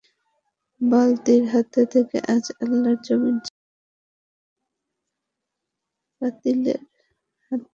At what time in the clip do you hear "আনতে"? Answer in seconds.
6.21-6.49